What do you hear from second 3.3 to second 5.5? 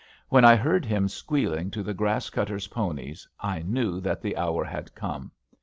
I knew that the hour had come.